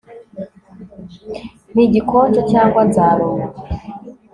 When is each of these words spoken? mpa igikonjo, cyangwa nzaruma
mpa 1.71 1.81
igikonjo, 1.87 2.41
cyangwa 2.51 2.81
nzaruma 2.89 3.47